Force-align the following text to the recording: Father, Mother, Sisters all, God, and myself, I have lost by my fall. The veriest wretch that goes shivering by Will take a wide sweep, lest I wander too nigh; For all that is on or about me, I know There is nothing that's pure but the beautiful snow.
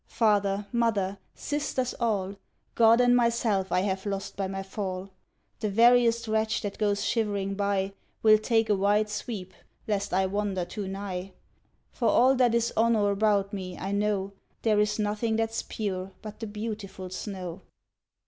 Father, 0.07 0.65
Mother, 0.71 1.19
Sisters 1.35 1.93
all, 1.99 2.35
God, 2.73 2.99
and 2.99 3.15
myself, 3.15 3.71
I 3.71 3.81
have 3.81 4.07
lost 4.07 4.35
by 4.35 4.47
my 4.47 4.63
fall. 4.63 5.11
The 5.59 5.69
veriest 5.69 6.27
wretch 6.27 6.63
that 6.63 6.79
goes 6.79 7.05
shivering 7.05 7.53
by 7.53 7.93
Will 8.23 8.39
take 8.39 8.67
a 8.71 8.75
wide 8.75 9.11
sweep, 9.11 9.53
lest 9.87 10.11
I 10.11 10.25
wander 10.25 10.65
too 10.65 10.87
nigh; 10.87 11.33
For 11.91 12.07
all 12.07 12.33
that 12.37 12.55
is 12.55 12.73
on 12.75 12.95
or 12.95 13.11
about 13.11 13.53
me, 13.53 13.77
I 13.77 13.91
know 13.91 14.31
There 14.63 14.79
is 14.79 14.97
nothing 14.97 15.35
that's 15.35 15.61
pure 15.61 16.13
but 16.23 16.39
the 16.39 16.47
beautiful 16.47 17.11
snow. 17.11 17.61